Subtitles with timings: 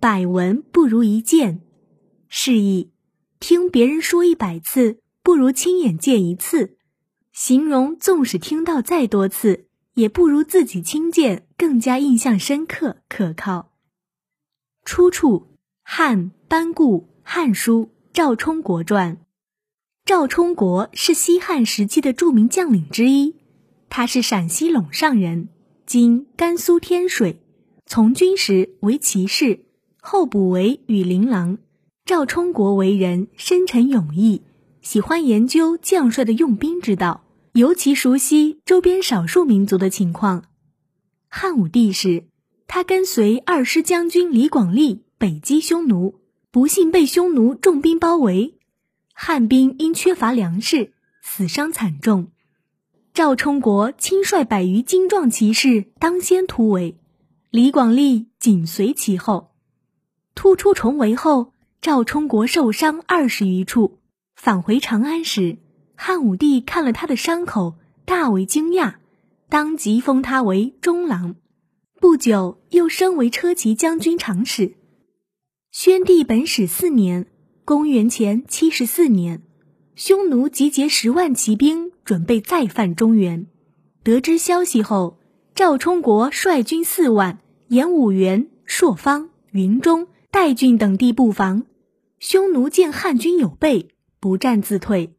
[0.00, 1.60] 百闻不如一见。
[2.26, 2.90] 示意
[3.38, 6.78] 听别人说一百次，不如亲眼见一次。
[7.34, 13.72] 形容纵使听到再多次，也不如自己亲见更加印象深刻可靠。
[14.86, 15.48] 出处：
[15.82, 19.16] 汉班固《汉书·赵充国传》。
[20.06, 23.36] 赵充国是西汉时期的著名将领之一，
[23.90, 25.50] 他是陕西陇上人，
[25.84, 27.42] 今甘肃天水。
[27.84, 29.66] 从军时为骑士，
[30.00, 31.58] 后补为羽林郎。
[32.04, 34.42] 赵充国为人深沉勇毅，
[34.82, 40.44] 喜欢研究将帅的用兵之道，尤其熟悉周边少数民族的情况。
[41.28, 42.24] 汉武帝时，
[42.66, 46.16] 他跟随二师将军李广利北击匈奴，
[46.50, 48.58] 不幸被匈奴重兵包围。
[49.14, 50.92] 汉兵因缺乏粮食，
[51.22, 52.32] 死伤惨重。
[53.14, 56.96] 赵充国亲率百余精壮骑士当先突围，
[57.50, 59.49] 李广利紧随其后。
[60.34, 63.98] 突出重围后，赵充国受伤二十余处。
[64.34, 65.58] 返回长安时，
[65.96, 68.94] 汉武帝看了他的伤口，大为惊讶，
[69.48, 71.36] 当即封他为中郎。
[72.00, 74.76] 不久，又升为车骑将军长史。
[75.70, 77.26] 宣帝本始四年。
[77.66, 79.42] 公元前七十四年，
[79.94, 83.46] 匈奴集结十万骑兵，准备再犯中原。
[84.02, 85.20] 得知消息后，
[85.54, 91.64] 赵充国率军四万沿五原、朔方、云中、代郡等地布防。
[92.20, 93.88] 匈奴见汉军有备，
[94.20, 95.14] 不战自退。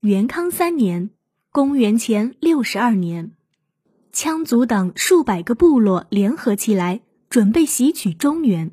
[0.00, 1.10] 元康三年
[1.50, 3.32] （公元前六十二年），
[4.12, 8.72] 羌族等数百个部落联合起来，准备袭取中原。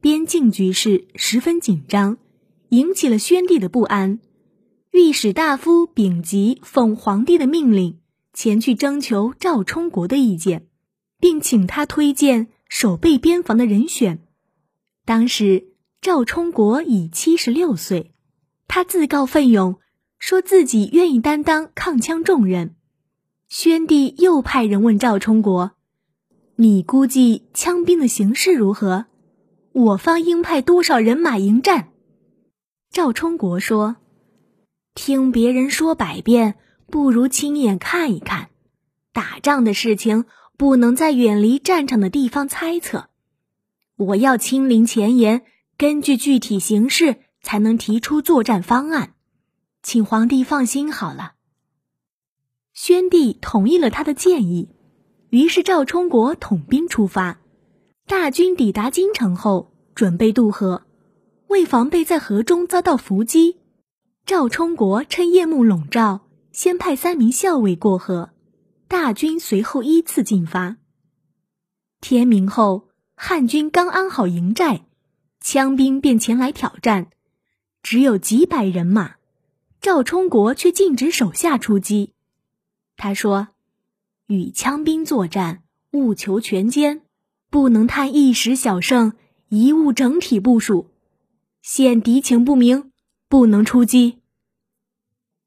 [0.00, 2.16] 边境局势十分紧张，
[2.70, 4.18] 引起了宣帝的不安。
[4.90, 8.00] 御史大夫丙吉奉皇帝的命令
[8.32, 10.66] 前去征求赵充国的意见，
[11.20, 14.26] 并请他推荐守备边防的人选。
[15.04, 15.66] 当时
[16.00, 18.12] 赵充国已七十六岁，
[18.68, 19.78] 他自告奋勇，
[20.18, 22.76] 说自己愿意担当抗羌重任。
[23.48, 25.72] 宣帝又派人问赵充国
[26.56, 29.06] ：“你估计羌兵的形势如何？”
[29.72, 31.88] 我方应派多少人马迎战？
[32.90, 33.96] 赵充国说
[34.94, 38.50] ：“听别人说百遍，不如亲眼看一看。
[39.12, 40.26] 打仗的事情
[40.56, 43.08] 不能在远离战场的地方猜测，
[44.02, 45.42] 我要亲临前沿，
[45.76, 49.14] 根据具体形势才能提出作战方案。
[49.82, 51.34] 请皇帝放心好了。”
[52.72, 54.70] 宣帝同意了他的建议，
[55.30, 57.40] 于是赵充国统兵出发。
[58.06, 60.82] 大军抵达京城后，准备渡河，
[61.48, 63.58] 为防备在河中遭到伏击，
[64.24, 68.30] 赵充国趁夜幕笼罩，先派三名校尉过河，
[68.88, 70.76] 大军随后依次进发。
[72.00, 72.88] 天明后，
[73.24, 74.84] 汉军刚安好营寨，
[75.40, 77.06] 羌兵便前来挑战，
[77.80, 79.14] 只有几百人马，
[79.80, 82.14] 赵充国却禁止手下出击。
[82.96, 83.50] 他说
[84.26, 85.62] ：“与羌兵作战，
[85.92, 87.02] 务求全歼。”
[87.48, 89.12] 不能贪一时小胜，
[89.50, 90.90] 贻误整体部署。
[91.62, 92.90] 现敌情不明，
[93.28, 94.18] 不能出击。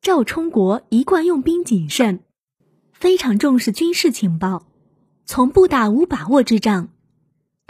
[0.00, 2.20] 赵充国一贯用兵谨慎，
[2.94, 4.66] 非常重视军事情报，
[5.26, 6.88] 从不打无把握之仗。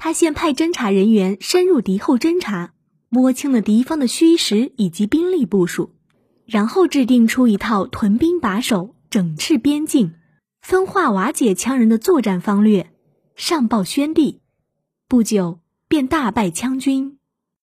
[0.00, 2.72] 他先派侦察人员深入敌后侦察，
[3.08, 5.90] 摸清了敌方的虚实以及兵力部署，
[6.46, 10.14] 然后制定出一套屯兵把守、整治边境、
[10.62, 12.92] 分化瓦解羌人的作战方略。
[13.34, 14.40] 上报宣帝，
[15.08, 17.17] 不久便大败羌军。